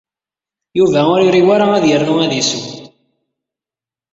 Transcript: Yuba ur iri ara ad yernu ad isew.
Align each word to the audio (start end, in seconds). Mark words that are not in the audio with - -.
Yuba 0.77 1.01
ur 1.13 1.19
iri 1.27 1.41
ara 1.55 1.65
ad 1.77 1.83
yernu 1.87 2.15
ad 2.25 2.33
isew. 2.41 2.65